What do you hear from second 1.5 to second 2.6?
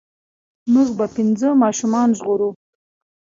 ماشومان ژغورو.